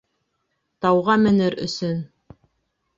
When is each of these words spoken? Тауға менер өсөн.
Тауға 0.87 1.19
менер 1.27 1.59
өсөн. 1.69 2.05